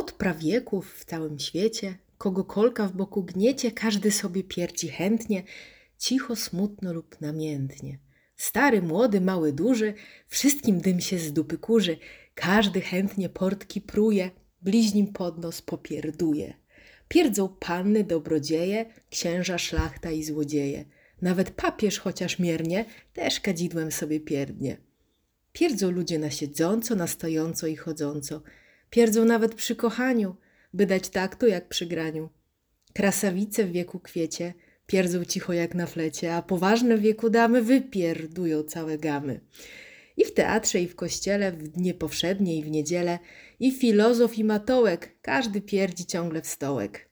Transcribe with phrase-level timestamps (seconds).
[0.00, 5.42] Od prawieków w całym świecie, kogo kolka w boku gniecie, każdy sobie pierdzi chętnie,
[5.98, 7.98] cicho, smutno lub namiętnie.
[8.36, 9.94] Stary, młody, mały, duży,
[10.28, 11.96] wszystkim dym się z dupy kurzy,
[12.34, 14.30] każdy chętnie portki pruje,
[14.62, 16.54] bliźnim pod nos popierduje.
[17.08, 20.84] Pierdzą panny, dobrodzieje, księża, szlachta i złodzieje.
[21.22, 24.76] Nawet papież chociaż miernie, też kadzidłem sobie pierdnie.
[25.52, 28.42] Pierdzą ludzie na siedząco, na stojąco i chodząco.
[28.90, 30.36] Pierdzą nawet przy kochaniu,
[30.72, 32.28] by dać taktu jak przy graniu.
[32.92, 34.54] Krasawice w wieku kwiecie
[34.86, 39.40] pierdzą cicho jak na flecie, a poważne w wieku damy wypierdują całe gamy.
[40.16, 43.18] I w teatrze, i w kościele, w dnie powszednie, i w niedzielę,
[43.60, 47.08] i filozof, i matołek, każdy pierdzi ciągle w stołek.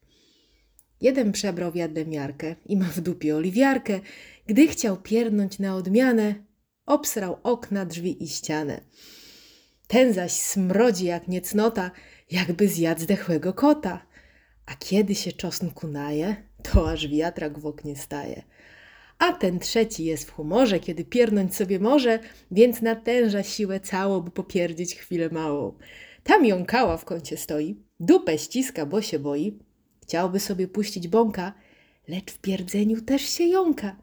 [1.00, 4.00] Jeden przebrał w miarkę i ma w dupie oliwiarkę.
[4.46, 6.34] Gdy chciał piernąć na odmianę,
[6.86, 8.80] obsrał okna, drzwi i ścianę.
[9.88, 11.90] Ten zaś smrodzi jak niecnota,
[12.30, 14.06] jakby zjadł zdechłego kota.
[14.66, 18.42] A kiedy się czosnku naje, to aż wiatrak w oknie staje.
[19.18, 22.18] A ten trzeci jest w humorze, kiedy piernąć sobie może,
[22.50, 25.72] więc natęża siłę całą, by popierdzić chwilę małą.
[26.24, 29.58] Tam jąkała w kącie stoi, dupę ściska, bo się boi.
[30.02, 31.52] Chciałby sobie puścić bąka,
[32.08, 33.96] lecz w pierdzeniu też się jąka.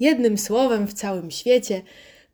[0.00, 1.82] Jednym słowem w całym świecie,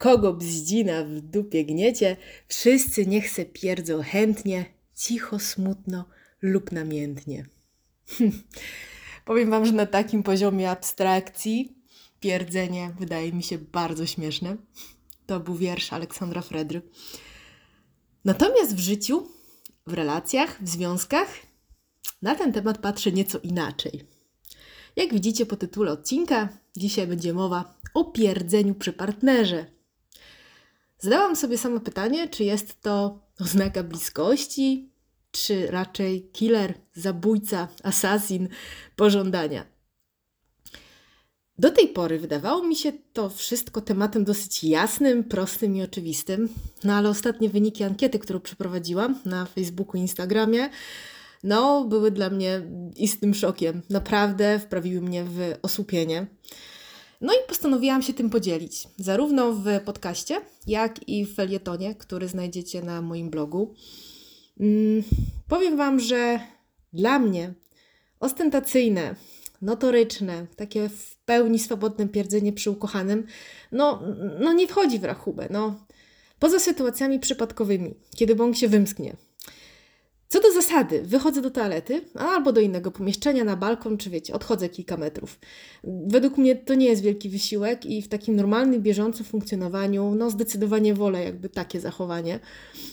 [0.05, 2.17] kogo bzdzina w dupie gniecie,
[2.49, 6.05] wszyscy niech se pierdzą chętnie, cicho, smutno
[6.43, 7.47] lub namiętnie.
[9.25, 11.79] Powiem Wam, że na takim poziomie abstrakcji
[12.21, 14.57] pierdzenie wydaje mi się bardzo śmieszne.
[15.27, 16.83] To był wiersz Aleksandra Fredry.
[18.25, 19.29] Natomiast w życiu,
[19.87, 21.29] w relacjach, w związkach
[22.23, 24.05] na ten temat patrzę nieco inaczej.
[24.97, 29.74] Jak widzicie po tytule odcinka, dzisiaj będzie mowa o pierdzeniu przy partnerze.
[31.05, 34.91] Zadałam sobie samo pytanie, czy jest to oznaka bliskości,
[35.31, 38.49] czy raczej killer, zabójca, asasin
[38.97, 39.65] pożądania.
[41.59, 46.49] Do tej pory wydawało mi się to wszystko tematem dosyć jasnym, prostym i oczywistym,
[46.85, 50.71] no ale ostatnie wyniki ankiety, którą przeprowadziłam na Facebooku i Instagramie,
[51.43, 52.63] no, były dla mnie
[52.97, 53.83] istnym szokiem.
[53.91, 56.27] Naprawdę wprawiły mnie w osłupienie.
[57.21, 62.83] No i postanowiłam się tym podzielić, zarówno w podcaście, jak i w felietonie, który znajdziecie
[62.83, 63.75] na moim blogu.
[64.61, 65.03] Mm,
[65.49, 66.41] powiem Wam, że
[66.93, 67.55] dla mnie
[68.21, 69.15] ostentacyjne,
[69.63, 73.27] notoryczne, takie w pełni swobodne pierdzenie przy ukochanym,
[73.73, 74.03] no,
[74.41, 75.49] no nie wchodzi w rachubę.
[75.51, 75.87] No.
[76.39, 79.17] Poza sytuacjami przypadkowymi, kiedy bąk się wymsknie,
[80.29, 84.69] co do zasady, wychodzę do toalety albo do innego pomieszczenia, na balkon, czy wiecie, odchodzę
[84.69, 85.39] kilka metrów.
[85.85, 90.95] Według mnie to nie jest wielki wysiłek i w takim normalnym, bieżącym funkcjonowaniu, no zdecydowanie
[90.95, 92.41] wolę jakby takie zachowanie.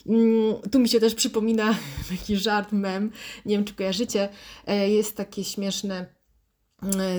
[0.08, 1.76] Mm, tu mi się też przypomina
[2.18, 3.12] taki żart, mem,
[3.46, 4.30] nie wiem czy kojarzycie,
[4.68, 6.21] e, jest takie śmieszne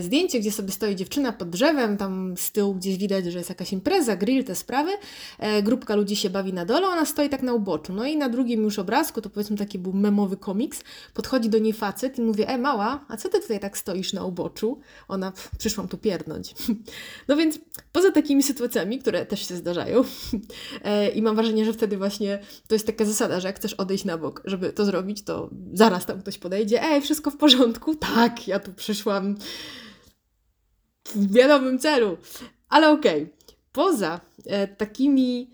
[0.00, 3.72] zdjęcie, gdzie sobie stoi dziewczyna pod drzewem, tam z tyłu gdzieś widać, że jest jakaś
[3.72, 4.90] impreza, grill, te sprawy.
[5.38, 7.92] E, grupka ludzi się bawi na dole, ona stoi tak na uboczu.
[7.92, 10.82] No i na drugim już obrazku, to powiedzmy taki był memowy komiks,
[11.14, 14.24] podchodzi do niej facet i mówi, e mała, a co ty tutaj tak stoisz na
[14.24, 14.80] uboczu?
[15.08, 16.54] Ona, przyszłam tu pierdnąć.
[17.28, 17.58] no więc
[17.92, 20.04] poza takimi sytuacjami, które też się zdarzają
[20.84, 24.04] e, i mam wrażenie, że wtedy właśnie to jest taka zasada, że jak chcesz odejść
[24.04, 27.94] na bok, żeby to zrobić, to zaraz tam ktoś podejdzie, ej, wszystko w porządku?
[27.94, 29.36] Tak, ja tu przyszłam
[31.04, 32.16] w wiadomym celu.
[32.68, 33.56] Ale okej, okay.
[33.72, 35.50] poza e, takimi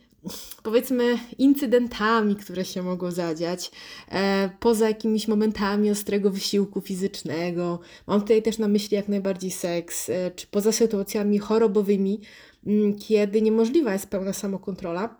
[0.62, 3.70] powiedzmy incydentami, które się mogą zadziać,
[4.08, 10.10] e, poza jakimiś momentami ostrego wysiłku fizycznego, mam tutaj też na myśli jak najbardziej seks,
[10.10, 12.20] e, czy poza sytuacjami chorobowymi,
[12.66, 15.16] m, mm, kiedy niemożliwa jest pełna samokontrola.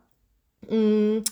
[0.68, 1.22] Mm,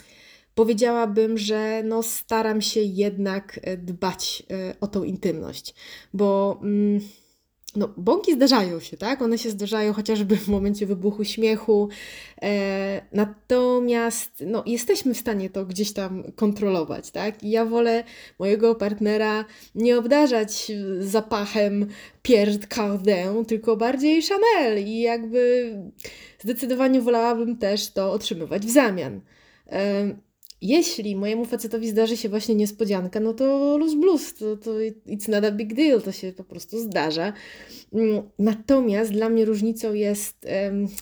[0.55, 5.75] powiedziałabym, że no staram się jednak e, dbać e, o tą intymność,
[6.15, 7.01] bo mm,
[7.77, 9.23] no, bąki zdarzają się, tak?
[9.23, 11.89] One się zdarzają chociażby w momencie wybuchu śmiechu.
[12.43, 17.43] E, natomiast no, jesteśmy w stanie to gdzieś tam kontrolować, tak?
[17.43, 18.05] I ja wolę
[18.39, 21.87] mojego partnera nie obdarzać zapachem
[22.23, 25.73] Pierre Cardin, tylko bardziej Chanel i jakby
[26.39, 29.21] zdecydowanie wolałabym też to otrzymywać w zamian.
[29.67, 30.26] E,
[30.61, 34.71] jeśli mojemu facetowi zdarzy się właśnie niespodzianka, no to luz blues, to, to
[35.07, 37.33] it's not a big deal, to się po prostu zdarza.
[37.93, 40.47] Mm, natomiast dla mnie różnicą jest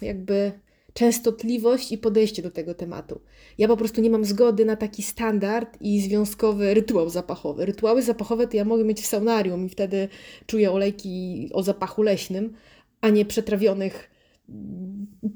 [0.02, 0.52] jakby
[0.94, 3.20] częstotliwość i podejście do tego tematu.
[3.58, 7.66] Ja po prostu nie mam zgody na taki standard i związkowy rytuał zapachowy.
[7.66, 10.08] Rytuały zapachowe to ja mogę mieć w saunarium i wtedy
[10.46, 12.52] czuję olejki o zapachu leśnym,
[13.00, 14.10] a nie przetrawionych,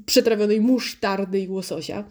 [0.05, 2.03] przetrawionej musztardy i łososia.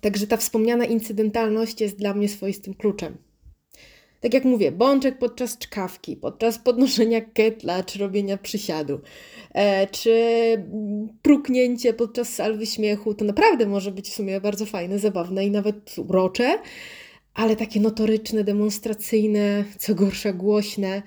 [0.00, 3.16] Także ta wspomniana incydentalność jest dla mnie swoistym kluczem.
[4.20, 9.00] Tak jak mówię, bączek podczas czkawki, podczas podnoszenia ketla czy robienia przysiadu,
[9.54, 10.14] e, czy
[11.22, 15.98] pruknięcie podczas salwy śmiechu, to naprawdę może być w sumie bardzo fajne, zabawne i nawet
[15.98, 16.58] urocze,
[17.34, 21.02] ale takie notoryczne, demonstracyjne, co gorsza głośne,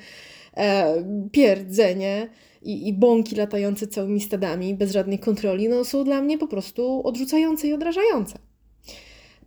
[0.58, 2.30] e, pierdzenie
[2.62, 7.08] i, i bąki latające całymi stadami bez żadnej kontroli, no są dla mnie po prostu
[7.08, 8.40] odrzucające i odrażające.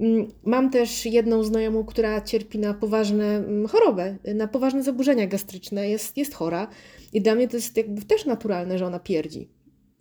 [0.01, 5.89] Mm, mam też jedną znajomą, która cierpi na poważne mm, chorobę, na poważne zaburzenia gastryczne,
[5.89, 6.69] jest, jest chora
[7.13, 9.51] i dla mnie to jest jakby też naturalne, że ona pierdzi.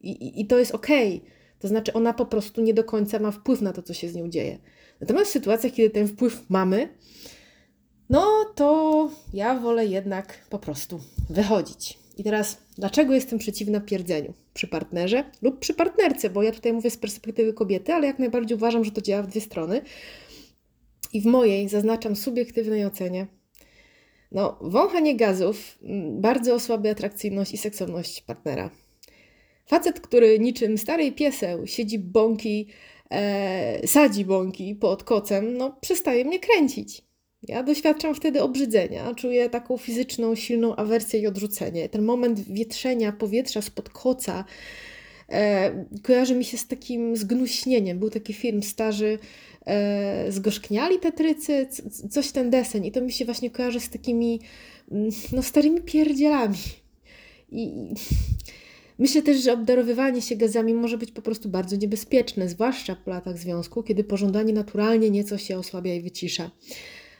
[0.01, 1.21] I, i, i to jest okej.
[1.59, 4.15] To znaczy, ona po prostu nie do końca ma wpływ na to, co się z
[4.15, 4.59] nią dzieje.
[5.01, 6.89] Natomiast w sytuacjach, kiedy ten wpływ mamy,
[8.09, 10.99] no to ja wolę jednak po prostu
[11.29, 11.99] wychodzić.
[12.17, 16.29] I teraz, dlaczego jestem przeciwna pierdzeniu przy partnerze lub przy partnerce?
[16.29, 19.27] Bo ja tutaj mówię z perspektywy kobiety, ale jak najbardziej uważam, że to działa w
[19.27, 19.81] dwie strony.
[21.13, 23.27] I w mojej zaznaczam subiektywnej ocenie.
[24.31, 28.69] No, wąchanie gazów mm, bardzo osłabia atrakcyjność i seksowność partnera.
[29.65, 32.67] Facet, który niczym starej pieseł siedzi bąki,
[33.11, 37.01] e, sadzi bąki pod kocem, no przestaje mnie kręcić.
[37.43, 41.89] Ja doświadczam wtedy obrzydzenia, czuję taką fizyczną, silną awersję i odrzucenie.
[41.89, 44.45] Ten moment wietrzenia powietrza spod koca
[45.29, 47.99] e, kojarzy mi się z takim zgnuśnieniem.
[47.99, 49.19] Był taki film starzy
[49.65, 51.67] e, Zgorzkniali tetrycy,
[52.09, 54.39] coś ten deseń i to mi się właśnie kojarzy z takimi
[54.91, 56.57] mm, no, starymi pierdzielami.
[57.51, 57.71] I
[58.99, 63.37] myślę też, że obdarowywanie się gazami może być po prostu bardzo niebezpieczne, zwłaszcza po latach
[63.37, 66.51] związku, kiedy pożądanie naturalnie nieco się osłabia i wycisza.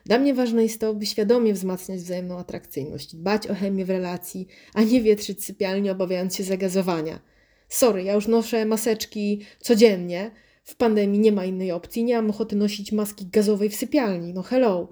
[0.06, 4.48] Dla mnie ważne jest to, by świadomie wzmacniać wzajemną atrakcyjność, dbać o chemię w relacji,
[4.74, 7.20] a nie wietrzyć sypialni obawiając się zagazowania.
[7.70, 10.32] Sorry, ja już noszę maseczki codziennie.
[10.64, 12.04] W pandemii nie ma innej opcji.
[12.04, 14.34] Nie mam ochoty nosić maski gazowej w sypialni.
[14.34, 14.90] No hello.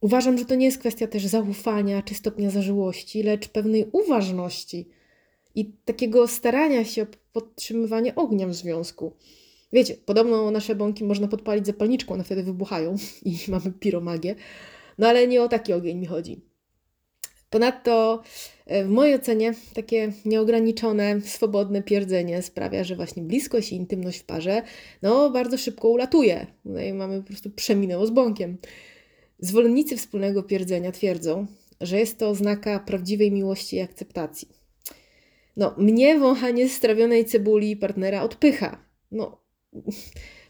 [0.00, 4.88] Uważam, że to nie jest kwestia też zaufania czy stopnia zażyłości, lecz pewnej uważności
[5.54, 9.12] i takiego starania się o podtrzymywanie ognia w związku.
[9.72, 14.34] Wiecie, podobno nasze bąki można podpalić zapalniczką, one wtedy wybuchają i mamy piromagię.
[14.98, 16.40] No ale nie o taki ogień mi chodzi.
[17.50, 18.22] Ponadto
[18.66, 24.24] e, w mojej ocenie takie nieograniczone, swobodne pierdzenie sprawia, że właśnie bliskość i intymność w
[24.24, 24.62] parze
[25.02, 26.46] no bardzo szybko ulatuje.
[26.64, 28.58] No i mamy po prostu przeminęło z bąkiem.
[29.38, 31.46] Zwolennicy wspólnego pierdzenia twierdzą,
[31.80, 34.48] że jest to oznaka prawdziwej miłości i akceptacji.
[35.56, 38.84] No, mnie wąchanie strawionej cebuli partnera odpycha.
[39.10, 39.40] No,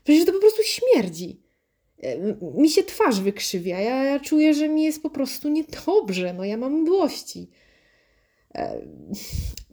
[0.04, 1.48] Przecież to po prostu śmierdzi.
[2.02, 2.16] E,
[2.60, 3.80] mi się twarz wykrzywia.
[3.80, 6.34] Ja, ja czuję, że mi jest po prostu niedobrze.
[6.34, 7.50] No ja mam mdłości.
[8.54, 8.80] E,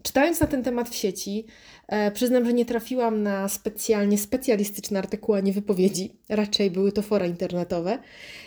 [0.04, 1.46] czytając na ten temat w sieci,
[1.88, 6.12] e, przyznam, że nie trafiłam na specjalnie specjalistyczne artykuły, a nie wypowiedzi.
[6.30, 8.00] Raczej były to fora internetowe.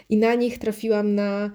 [0.09, 1.51] I na nich trafiłam na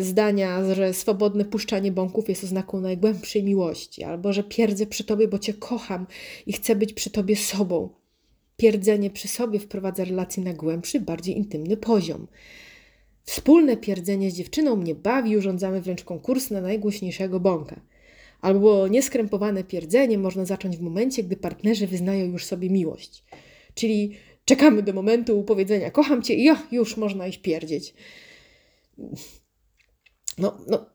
[0.00, 5.38] zdania, że swobodne puszczanie bąków jest oznaką najgłębszej miłości, albo że pierdzę przy tobie, bo
[5.38, 6.06] cię kocham
[6.46, 7.88] i chcę być przy tobie sobą.
[8.62, 12.26] Pierdzenie przy sobie wprowadza relacje na głębszy, bardziej intymny poziom.
[13.24, 17.80] Wspólne pierdzenie z dziewczyną mnie bawi, urządzamy wręcz konkurs na najgłośniejszego bąka.
[18.40, 23.24] Albo nieskrępowane pierdzenie można zacząć w momencie, gdy partnerzy wyznają już sobie miłość.
[23.74, 27.94] Czyli czekamy do momentu powiedzenia kocham cię i jo, już można iść pierdzieć.
[30.38, 30.86] No, no,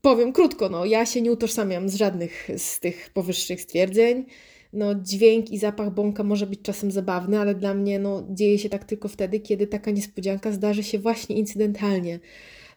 [0.00, 4.24] powiem krótko, no, ja się nie utożsamiam z żadnych z tych powyższych stwierdzeń
[4.72, 8.68] no, dźwięk i zapach bąka może być czasem zabawny, ale dla mnie no, dzieje się
[8.68, 12.20] tak tylko wtedy, kiedy taka niespodzianka zdarzy się właśnie incydentalnie.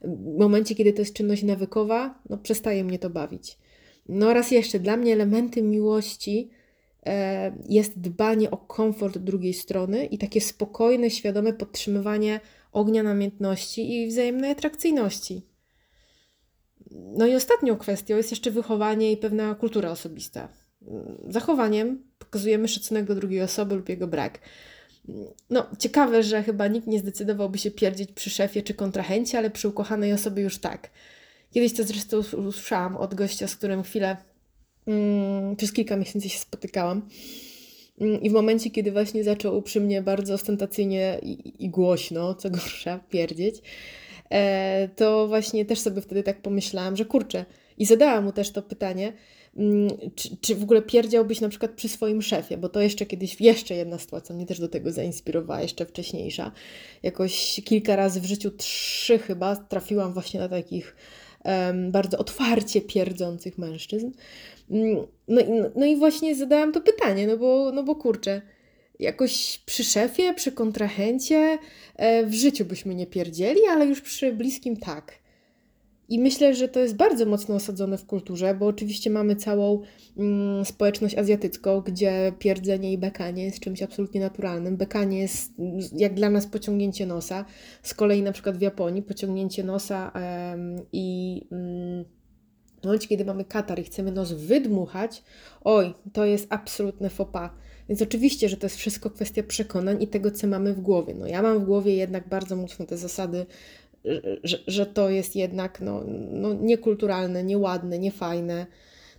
[0.01, 3.57] W momencie, kiedy to jest czynność nawykowa, no, przestaje mnie to bawić.
[4.09, 6.49] No raz jeszcze, dla mnie elementem miłości
[7.05, 12.39] e, jest dbanie o komfort drugiej strony i takie spokojne, świadome podtrzymywanie
[12.71, 15.41] ognia namiętności i wzajemnej atrakcyjności.
[16.91, 20.62] No i ostatnią kwestią jest jeszcze wychowanie i pewna kultura osobista
[21.29, 24.39] zachowaniem pokazujemy szacunek do drugiej osoby lub jego brak.
[25.49, 29.67] No, ciekawe, że chyba nikt nie zdecydowałby się pierdzić przy szefie czy kontrahencie, ale przy
[29.67, 30.89] ukochanej osobie już tak.
[31.51, 34.17] Kiedyś to zresztą usłyszałam od gościa, z którym chwilę
[34.87, 37.09] mm, przez kilka miesięcy się spotykałam.
[38.01, 42.49] Mm, I w momencie, kiedy właśnie zaczął przy mnie bardzo ostentacyjnie i, i głośno, co
[42.49, 43.61] gorsza, pierdzieć,
[44.29, 47.45] e, to właśnie też sobie wtedy tak pomyślałam, że kurczę,
[47.77, 49.13] i zadałam mu też to pytanie,
[49.57, 53.41] Mm, czy, czy w ogóle pierdziałbyś na przykład przy swoim szefie, bo to jeszcze kiedyś,
[53.41, 56.51] jeszcze jedna sytuacja mnie też do tego zainspirowała, jeszcze wcześniejsza.
[57.03, 60.95] Jakoś kilka razy w życiu, trzy chyba, trafiłam właśnie na takich
[61.45, 64.11] um, bardzo otwarcie pierdzących mężczyzn.
[64.71, 68.41] Mm, no i, no i właśnie zadałam to pytanie, no bo, no bo kurczę,
[68.99, 71.57] jakoś przy szefie, przy kontrahencie
[71.95, 75.22] e, w życiu byśmy nie pierdzieli, ale już przy bliskim tak.
[76.09, 79.81] I myślę, że to jest bardzo mocno osadzone w kulturze, bo oczywiście mamy całą
[80.17, 84.77] mm, społeczność azjatycką, gdzie pierdzenie i bekanie jest czymś absolutnie naturalnym.
[84.77, 85.51] Bekanie jest
[85.95, 87.45] jak dla nas pociągnięcie nosa.
[87.83, 90.11] Z kolei na przykład w Japonii pociągnięcie nosa
[90.91, 92.05] i mm,
[92.81, 95.23] w momencie, kiedy mamy katar i chcemy nos wydmuchać,
[95.63, 97.51] oj, to jest absolutne pas.
[97.89, 101.13] Więc oczywiście, że to jest wszystko kwestia przekonań i tego, co mamy w głowie.
[101.13, 103.45] No ja mam w głowie jednak bardzo mocno te zasady
[104.43, 108.65] że, że to jest jednak no, no, niekulturalne, nieładne, niefajne.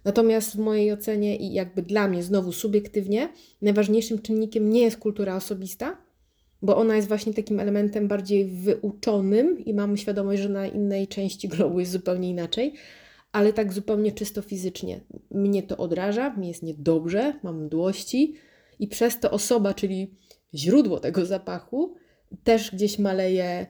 [0.04, 3.28] Natomiast w mojej ocenie i jakby dla mnie, znowu subiektywnie,
[3.62, 5.96] najważniejszym czynnikiem nie jest kultura osobista,
[6.62, 11.48] bo ona jest właśnie takim elementem bardziej wyuczonym i mamy świadomość, że na innej części
[11.48, 12.74] globu jest zupełnie inaczej,
[13.32, 15.00] ale tak zupełnie czysto fizycznie.
[15.30, 18.34] Mnie to odraża, mi jest niedobrze, mam mdłości
[18.78, 20.14] i przez to osoba, czyli
[20.54, 21.94] źródło tego zapachu,
[22.44, 23.66] też gdzieś maleje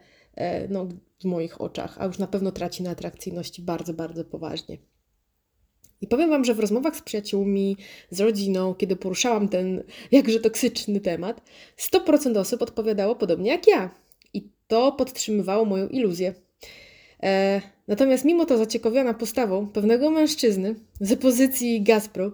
[0.69, 0.89] no,
[1.21, 4.79] w moich oczach, a już na pewno traci na atrakcyjności bardzo, bardzo poważnie.
[6.01, 7.77] I powiem Wam, że w rozmowach z przyjaciółmi,
[8.11, 11.43] z rodziną, kiedy poruszałam ten jakże toksyczny temat,
[11.93, 13.91] 100% osób odpowiadało podobnie jak ja.
[14.35, 16.35] I to podtrzymywało moją iluzję.
[17.23, 22.33] E, natomiast mimo to zaciekawiona postawą pewnego mężczyzny z pozycji Gazpro,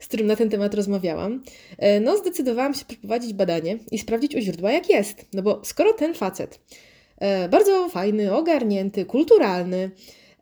[0.00, 1.42] z którym na ten temat rozmawiałam,
[1.78, 5.26] e, no zdecydowałam się przeprowadzić badanie i sprawdzić u źródła jak jest.
[5.32, 6.91] No bo skoro ten facet E,
[7.50, 9.90] bardzo fajny, ogarnięty, kulturalny.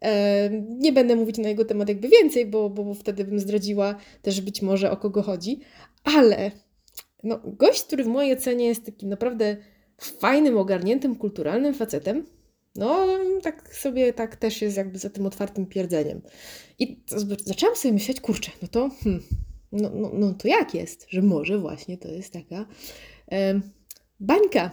[0.02, 4.40] E, nie będę mówić na jego temat jakby więcej, bo, bo wtedy bym zdradziła też
[4.40, 5.60] być może o kogo chodzi,
[6.04, 6.50] ale
[7.22, 9.56] no, gość, który w mojej ocenie jest takim naprawdę
[10.00, 12.26] fajnym, ogarniętym, kulturalnym facetem,
[12.76, 13.06] no
[13.42, 16.20] tak sobie tak też jest jakby za tym otwartym pierdzeniem.
[16.78, 17.02] I
[17.44, 19.22] zaczęłam sobie myśleć, kurczę, no to hmm,
[19.72, 22.66] no, no, no to jak jest, że może właśnie to jest taka
[23.32, 23.60] e,
[24.20, 24.70] bańka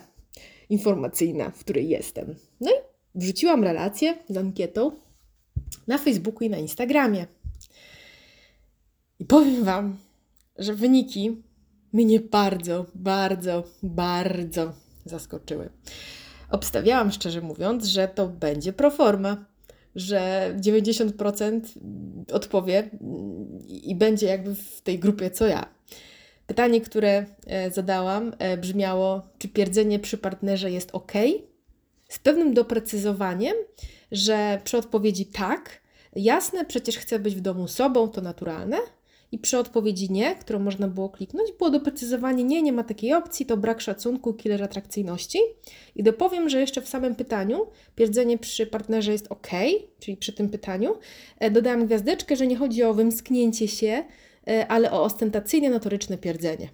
[0.70, 2.36] informacyjna, w której jestem.
[2.62, 2.74] No i
[3.16, 4.92] wrzuciłam relację z ankietą
[5.88, 7.28] na Facebooku i na Instagramie.
[9.20, 9.98] I powiem Wam,
[10.58, 11.44] że wyniki
[11.94, 14.74] mnie bardzo, bardzo, bardzo
[15.06, 15.70] zaskoczyły.
[16.50, 19.46] Obstawiałam, szczerze mówiąc, że to będzie proforma,
[19.96, 21.62] że 90%
[22.32, 22.90] odpowie
[23.70, 25.77] i będzie jakby w tej grupie co ja.
[26.48, 31.12] Pytanie, które e, zadałam, e, brzmiało: czy pierdzenie przy partnerze jest ok?
[32.10, 33.56] Z pewnym doprecyzowaniem,
[34.12, 35.82] że przy odpowiedzi tak,
[36.16, 38.78] jasne, przecież chcę być w domu sobą, to naturalne.
[39.32, 43.46] I przy odpowiedzi nie, którą można było kliknąć, było doprecyzowanie nie, nie ma takiej opcji,
[43.46, 45.40] to brak szacunku, killer atrakcyjności.
[45.96, 49.48] I dopowiem, że jeszcze w samym pytaniu pierdzenie przy partnerze jest ok,
[50.00, 50.96] czyli przy tym pytaniu.
[51.40, 54.04] E, dodałam gwiazdeczkę, że nie chodzi o wymsknięcie się
[54.68, 56.70] ale o ostentacyjne notoryczne pierdzenie.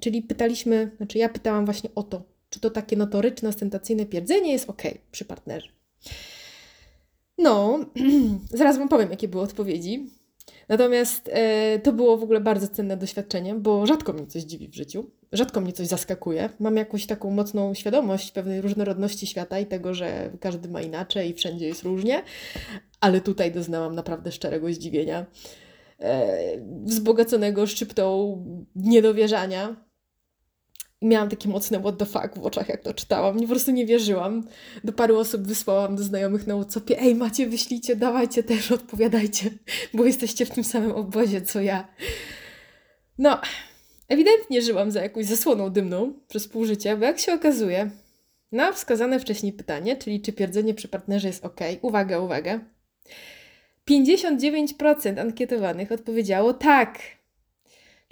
[0.00, 4.70] Czyli pytaliśmy, znaczy ja pytałam właśnie o to, czy to takie notoryczne, ostentacyjne pierdzenie jest
[4.70, 5.68] ok przy partnerze.
[7.38, 7.78] No,
[8.58, 10.06] zaraz Wam powiem, jakie były odpowiedzi.
[10.68, 14.74] Natomiast e, to było w ogóle bardzo cenne doświadczenie, bo rzadko mnie coś dziwi w
[14.74, 16.48] życiu, rzadko mnie coś zaskakuje.
[16.60, 21.34] Mam jakąś taką mocną świadomość pewnej różnorodności świata i tego, że każdy ma inaczej i
[21.34, 22.22] wszędzie jest różnie,
[23.00, 25.26] ale tutaj doznałam naprawdę szczerego zdziwienia e,
[26.84, 28.36] wzbogaconego szczyptą
[28.76, 29.90] niedowierzania.
[31.00, 33.36] I miałam takie mocne what the fuck w oczach, jak to czytałam.
[33.36, 34.48] Nie, po prostu nie wierzyłam.
[34.84, 39.50] Do paru osób wysłałam do znajomych na Whatsappie ej, macie, wyślijcie, dawajcie też, odpowiadajcie,
[39.94, 41.88] bo jesteście w tym samym obozie, co ja.
[43.18, 43.40] No,
[44.08, 47.90] ewidentnie żyłam za jakąś zasłoną dymną przez pół życia, bo jak się okazuje,
[48.52, 52.60] na wskazane wcześniej pytanie, czyli czy pierdzenie przy partnerze jest ok, uwaga, uwaga,
[53.90, 56.98] 59% ankietowanych odpowiedziało tak.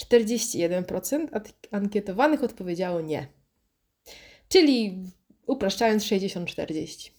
[0.02, 1.26] 41%
[1.70, 3.26] ankietowanych odpowiedziało nie.
[4.48, 5.04] Czyli
[5.46, 7.10] upraszczając 60-40.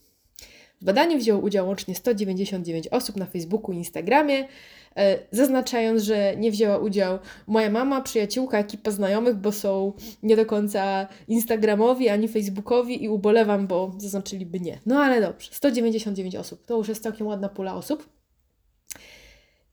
[0.82, 4.48] W badaniu wzięło udział łącznie 199 osób na Facebooku i Instagramie,
[4.96, 10.46] e, zaznaczając, że nie wzięła udział moja mama, przyjaciółka, ekipa znajomych, bo są nie do
[10.46, 14.80] końca Instagramowi ani Facebookowi i ubolewam, bo zaznaczyliby nie.
[14.86, 18.19] No ale dobrze, 199 osób, to już jest całkiem ładna pula osób.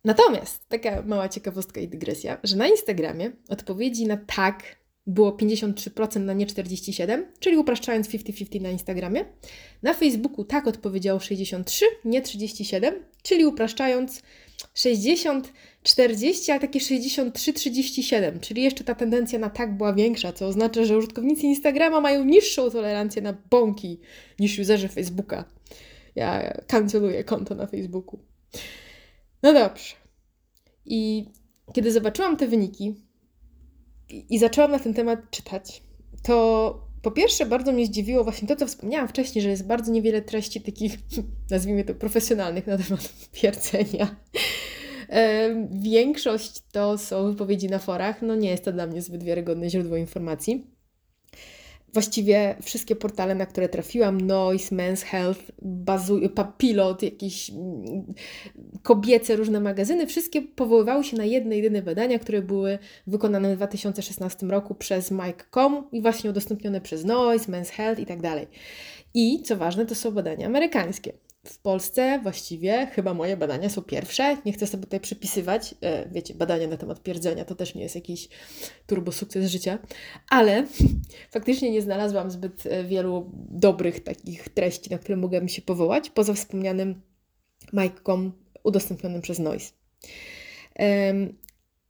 [0.07, 4.63] Natomiast taka mała ciekawostka i dygresja, że na Instagramie odpowiedzi na tak
[5.07, 9.25] było 53% na nie 47%, czyli upraszczając 50-50 na Instagramie.
[9.83, 14.23] Na Facebooku tak odpowiedziało 63, nie 37, czyli upraszczając
[14.75, 20.47] 60, 40, a takie 63, 37, czyli jeszcze ta tendencja na tak była większa, co
[20.47, 24.01] oznacza, że użytkownicy Instagrama mają niższą tolerancję na bąki
[24.39, 25.45] niż userzy Facebooka.
[26.15, 28.19] Ja kanceluję konto na Facebooku.
[29.43, 29.95] No dobrze.
[30.85, 31.28] I
[31.73, 32.95] kiedy zobaczyłam te wyniki,
[34.09, 35.83] i zaczęłam na ten temat czytać,
[36.23, 40.23] to po pierwsze bardzo mnie zdziwiło właśnie to, co wspomniałam wcześniej, że jest bardzo niewiele
[40.23, 40.99] treści takich,
[41.50, 43.09] nazwijmy to, profesjonalnych na temat
[43.43, 44.16] pierdzenia.
[45.71, 48.23] Większość to są wypowiedzi na forach.
[48.23, 50.75] No nie jest to dla mnie zbyt wiarygodne źródło informacji.
[51.97, 58.15] Właściwie wszystkie portale, na które trafiłam, Noise, Men's Health, Bazu, Papilot, jakieś mm,
[58.83, 64.47] kobiece różne magazyny, wszystkie powoływały się na jedne jedyne badania, które były wykonane w 2016
[64.47, 68.47] roku przez Mike.com i właśnie udostępnione przez Noise, Men's Health i tak dalej.
[69.15, 71.12] I co ważne, to są badania amerykańskie
[71.47, 74.37] w Polsce właściwie chyba moje badania są pierwsze.
[74.45, 77.95] Nie chcę sobie tutaj przypisywać, e, wiecie, badania na temat pierdzenia to też nie jest
[77.95, 78.29] jakiś
[78.87, 79.79] turbo sukces życia,
[80.31, 80.67] ale
[81.35, 86.35] faktycznie nie znalazłam zbyt e, wielu dobrych takich treści, na które mogłabym się powołać, poza
[86.35, 87.03] wspomnianym
[87.73, 88.33] Mike.com
[88.65, 89.73] udostępnionym przez Noise.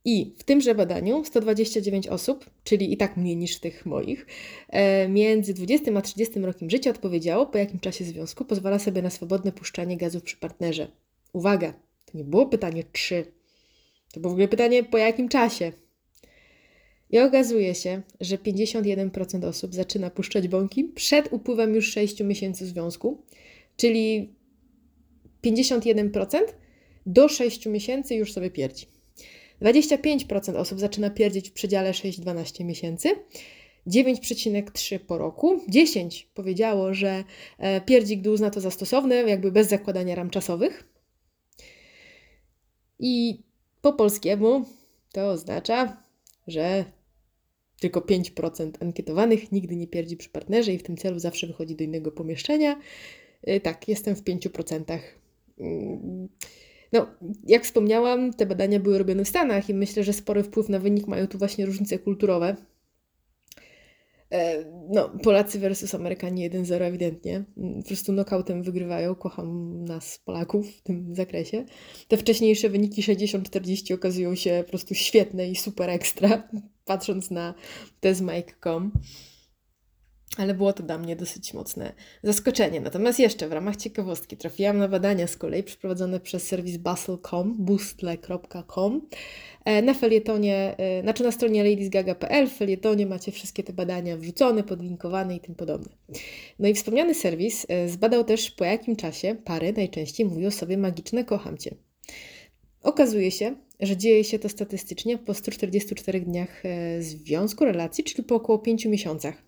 [0.09, 4.27] I w tymże badaniu 129 osób, czyli i tak mniej niż tych moich,
[4.69, 9.11] e, między 20 a 30 rokiem życia odpowiedziało, po jakim czasie związku pozwala sobie na
[9.11, 10.89] swobodne puszczanie gazów przy partnerze.
[11.33, 11.73] Uwaga,
[12.05, 13.25] to nie było pytanie czy,
[14.13, 15.73] to było w ogóle pytanie po jakim czasie.
[17.11, 23.23] I okazuje się, że 51% osób zaczyna puszczać bąki przed upływem już 6 miesięcy związku,
[23.77, 24.35] czyli
[25.45, 26.39] 51%
[27.07, 28.96] do 6 miesięcy już sobie pierdzi.
[29.63, 33.09] 25% osób zaczyna pierdzieć w przedziale 6-12 miesięcy.
[33.87, 35.61] 9,3 po roku.
[35.69, 37.25] 10 powiedziało, że
[37.59, 40.89] e, pierdzi, gdy uzna to za stosowne, jakby bez zakładania ram czasowych.
[42.99, 43.43] I
[43.83, 44.65] po polskiemu
[45.13, 46.03] to oznacza,
[46.47, 46.85] że
[47.81, 51.85] tylko 5% ankietowanych nigdy nie pierdzi przy partnerze i w tym celu zawsze wychodzi do
[51.85, 52.81] innego pomieszczenia.
[53.43, 54.99] E, tak, jestem w 5%.
[56.93, 57.07] No,
[57.47, 61.07] jak wspomniałam, te badania były robione w Stanach i myślę, że spory wpływ na wynik
[61.07, 62.57] mają tu właśnie różnice kulturowe.
[64.33, 67.45] E, no, Polacy versus Amerykanie 1-0 ewidentnie.
[67.83, 69.15] Po prostu knockoutem wygrywają.
[69.15, 71.65] Kocham nas, Polaków, w tym zakresie.
[72.09, 76.49] Te wcześniejsze wyniki 60-40 okazują się po prostu świetne i super ekstra,
[76.85, 77.55] patrząc na
[78.01, 78.93] te z Mike.com
[80.37, 82.81] ale było to dla mnie dosyć mocne zaskoczenie.
[82.81, 89.09] Natomiast jeszcze w ramach ciekawostki trafiłam na badania z kolei przeprowadzone przez serwis bustle.com, boostle.com.
[89.65, 94.63] E, na felietonie, e, znaczy na stronie ladiesgaga.pl w felietonie macie wszystkie te badania wrzucone,
[94.63, 95.93] podlinkowane i tym podobne.
[96.59, 101.25] No i wspomniany serwis e, zbadał też po jakim czasie pary najczęściej mówią sobie magiczne
[101.25, 101.75] kocham Cię.
[102.83, 106.63] Okazuje się, że dzieje się to statystycznie po 144 dniach
[107.01, 109.46] związku, relacji, czyli po około 5 miesiącach.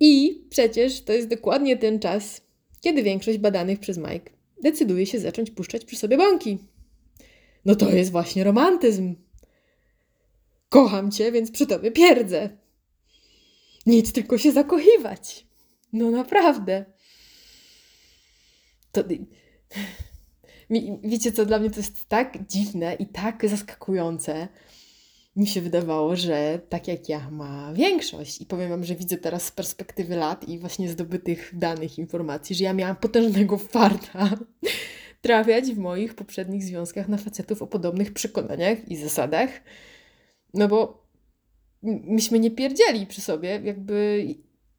[0.00, 2.40] I przecież to jest dokładnie ten czas,
[2.80, 6.58] kiedy większość badanych przez Mike decyduje się zacząć puszczać przy sobie bąki.
[7.64, 9.14] No to jest właśnie romantyzm.
[10.68, 12.50] Kocham cię, więc przy tobie pierdzę.
[13.86, 15.46] Nic tylko się zakochiwać.
[15.92, 16.84] No naprawdę.
[18.92, 19.04] To.
[21.02, 24.48] Wiecie co, dla mnie to jest tak dziwne i tak zaskakujące,
[25.36, 28.40] mi się wydawało, że tak jak ja ma większość.
[28.40, 32.64] I powiem Wam, że widzę teraz z perspektywy lat i właśnie zdobytych danych, informacji, że
[32.64, 34.30] ja miałam potężnego farta
[35.22, 39.50] trafiać w moich poprzednich związkach na facetów o podobnych przekonaniach i zasadach.
[40.54, 41.04] No bo
[41.82, 44.26] myśmy nie pierdzieli przy sobie, jakby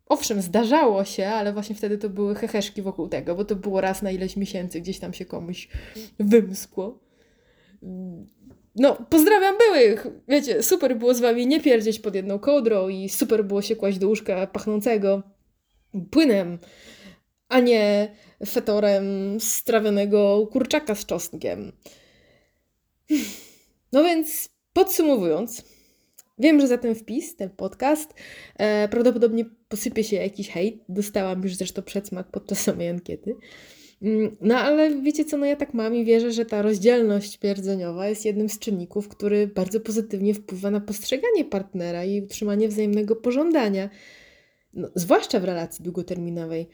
[0.05, 4.01] owszem, zdarzało się, ale właśnie wtedy to były heheszki wokół tego, bo to było raz
[4.01, 5.67] na ileś miesięcy, gdzieś tam się komuś
[6.19, 6.99] wymskło
[8.75, 10.07] no, pozdrawiam byłych!
[10.27, 13.97] Wiecie, super było z wami nie pierdzieć pod jedną kołdrą i super było się kłaść
[13.97, 15.23] do łóżka pachnącego
[16.11, 16.59] płynem,
[17.49, 18.15] a nie
[18.47, 21.71] fetorem strawionego kurczaka z czosnkiem.
[23.91, 25.63] No więc, podsumowując,
[26.39, 28.13] wiem, że za ten wpis, ten podcast,
[28.57, 30.83] e, prawdopodobnie posypie się jakiś hejt.
[30.89, 33.35] Dostałam już zresztą przedsmak podczas samej ankiety.
[34.05, 38.07] Mm, no ale wiecie co, no ja tak mam i wierzę, że ta rozdzielność pierdzeniowa
[38.07, 43.89] jest jednym z czynników, który bardzo pozytywnie wpływa na postrzeganie partnera i utrzymanie wzajemnego pożądania,
[44.73, 46.67] no, zwłaszcza w relacji długoterminowej.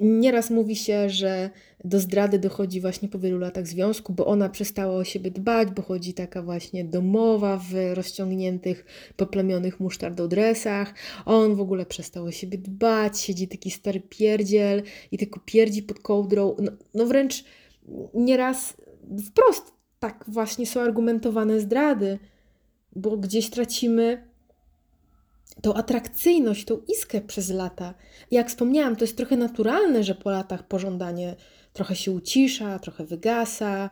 [0.00, 1.50] Nieraz mówi się, że
[1.84, 5.82] do zdrady dochodzi właśnie po wielu latach związku, bo ona przestała o siebie dbać, bo
[5.82, 8.84] chodzi taka właśnie domowa w rozciągniętych,
[9.16, 10.94] poplemionych musztardą dresach.
[11.24, 15.98] On w ogóle przestał o siebie dbać, siedzi taki stary pierdziel i tylko pierdzi pod
[15.98, 16.56] kołdrą.
[16.58, 17.44] No, no wręcz
[18.14, 18.76] nieraz
[19.26, 22.18] wprost tak właśnie są argumentowane zdrady,
[22.96, 24.33] bo gdzieś tracimy
[25.64, 27.94] tą atrakcyjność, tą iskę przez lata.
[28.30, 31.36] Jak wspomniałam, to jest trochę naturalne, że po latach pożądanie
[31.72, 33.90] trochę się ucisza, trochę wygasa.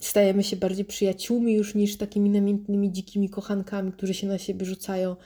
[0.00, 5.16] stajemy się bardziej przyjaciółmi już niż takimi namiętnymi, dzikimi kochankami, którzy się na siebie rzucają.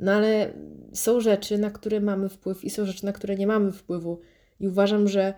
[0.00, 0.52] No ale
[0.92, 4.20] są rzeczy, na które mamy wpływ i są rzeczy, na które nie mamy wpływu.
[4.60, 5.34] I uważam, że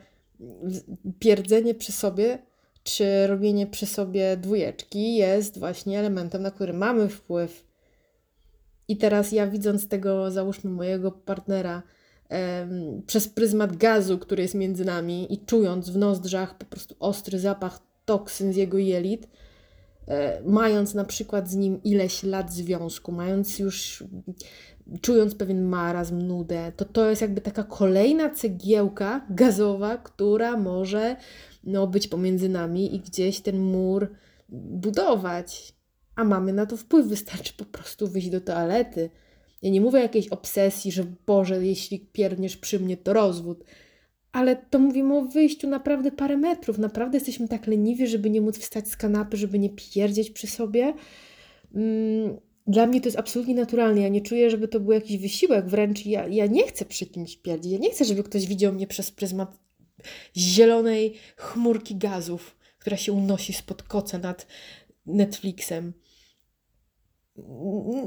[1.18, 2.38] pierdzenie przy sobie,
[2.82, 7.65] czy robienie przy sobie dwójeczki jest właśnie elementem, na który mamy wpływ.
[8.88, 11.83] I teraz ja widząc tego, załóżmy mojego partnera,
[13.07, 17.81] przez pryzmat gazu, który jest między nami i czując w nozdrzach po prostu ostry zapach
[18.05, 19.29] toksyn z jego jelit,
[20.09, 24.05] e, mając na przykład z nim ileś lat związku, mając już,
[25.01, 31.16] czując pewien marazm, nudę, to to jest jakby taka kolejna cegiełka gazowa, która może
[31.64, 34.09] no, być pomiędzy nami i gdzieś ten mur
[34.49, 35.75] budować.
[36.16, 39.11] A mamy na to wpływ, wystarczy po prostu wyjść do toalety.
[39.62, 43.64] Ja nie mówię o jakiejś obsesji, że Boże, jeśli pierniesz przy mnie, to rozwód
[44.37, 46.79] ale to mówimy o wyjściu naprawdę parę metrów.
[46.79, 50.94] Naprawdę jesteśmy tak leniwi, żeby nie móc wstać z kanapy, żeby nie pierdzieć przy sobie.
[51.74, 54.00] Mm, dla mnie to jest absolutnie naturalne.
[54.00, 55.66] Ja nie czuję, żeby to był jakiś wysiłek.
[55.66, 57.72] Wręcz ja, ja nie chcę przy kimś pierdzić.
[57.72, 59.59] Ja nie chcę, żeby ktoś widział mnie przez pryzmat
[60.37, 64.46] zielonej chmurki gazów, która się unosi spod koca nad
[65.07, 65.92] Netflixem.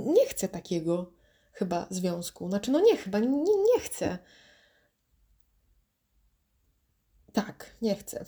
[0.05, 1.11] Nie chcę takiego
[1.51, 2.49] chyba związku.
[2.49, 4.17] Znaczy, no nie, chyba nie, nie chcę.
[7.33, 8.25] Tak, nie chcę.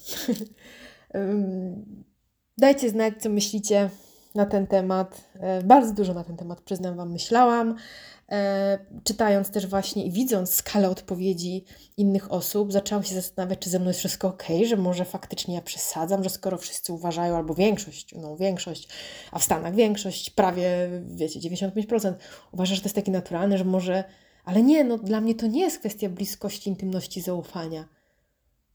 [2.58, 3.90] Dajcie znać, co myślicie
[4.36, 5.22] na ten temat.
[5.40, 7.76] E, bardzo dużo na ten temat, przyznam Wam, myślałam.
[8.32, 11.66] E, czytając też właśnie i widząc skalę odpowiedzi
[11.98, 15.62] innych osób, zaczęłam się zastanawiać, czy ze mną jest wszystko ok, że może faktycznie ja
[15.62, 18.90] przesadzam, że skoro wszyscy uważają, albo większość, no większość,
[19.32, 22.14] a w Stanach większość, prawie, wiecie, 95%
[22.52, 24.04] uważa, że to jest takie naturalne, że może,
[24.46, 27.86] ale nie, no dla mnie to nie jest kwestia bliskości, intymności, zaufania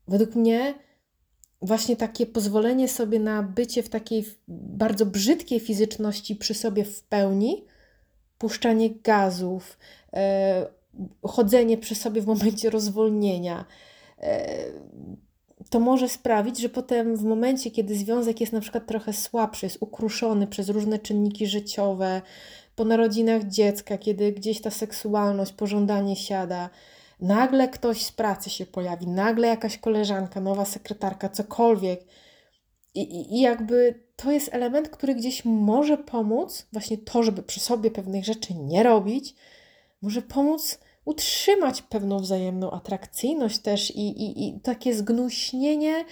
[0.09, 0.75] Według mnie
[1.63, 7.65] właśnie takie pozwolenie sobie na bycie w takiej bardzo brzydkiej fizyczności przy sobie w pełni,
[8.39, 9.79] puszczanie gazów,
[10.13, 10.67] e,
[11.23, 13.65] chodzenie przy sobie w momencie rozwolnienia,
[14.19, 14.47] e,
[15.71, 19.79] to może sprawić, że potem w momencie, kiedy związek jest na przykład trochę słabszy, jest
[19.81, 22.23] ukruszony przez różne czynniki życiowe,
[22.77, 26.71] po narodzinach dziecka, kiedy gdzieś ta seksualność, pożądanie siada,
[27.21, 32.05] nagle ktoś z pracy się pojawi, nagle jakaś koleżanka, nowa sekretarka, cokolwiek.
[32.95, 37.61] I, i, I jakby to jest element, który gdzieś może pomóc, właśnie to, żeby przy
[37.61, 39.35] sobie pewnych rzeczy nie robić,
[40.03, 46.05] może pomóc utrzymać pewną wzajemną atrakcyjność też i, i, i takie zgnuśnienie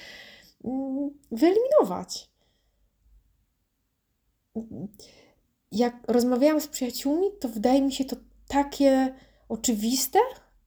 [0.65, 2.31] mm, wyeliminować.
[5.73, 8.17] Jak rozmawiałam z przyjaciółmi, to wydaje mi się to
[8.49, 9.15] takie
[9.49, 10.19] oczywiste,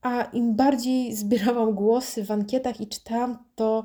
[0.02, 3.84] a im bardziej zbierałam głosy w ankietach i czytałam, to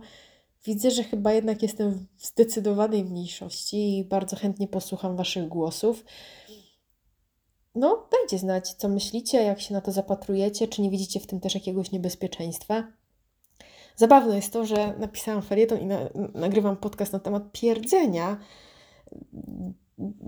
[0.65, 6.05] widzę, że chyba jednak jestem w zdecydowanej mniejszości i bardzo chętnie posłucham Waszych głosów.
[7.75, 11.39] No, dajcie znać, co myślicie, jak się na to zapatrujecie, czy nie widzicie w tym
[11.39, 12.83] też jakiegoś niebezpieczeństwa.
[13.95, 15.99] Zabawne jest to, że napisałam felieton i na,
[16.33, 18.37] nagrywam podcast na temat pierdzenia,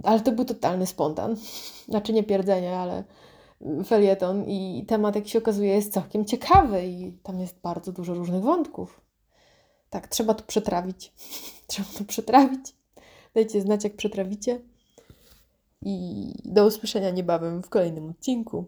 [0.04, 1.36] ale to był totalny spontan.
[1.88, 3.04] Znaczy nie pierdzenia, ale
[3.86, 8.42] felieton i temat, jak się okazuje, jest całkiem ciekawy i tam jest bardzo dużo różnych
[8.42, 9.02] wątków.
[9.90, 11.14] Tak, trzeba to przetrawić.
[11.68, 12.76] trzeba to przetrawić.
[13.34, 14.62] Dajcie znać, jak przetrawicie.
[15.82, 18.66] I do usłyszenia niebawem w kolejnym odcinku.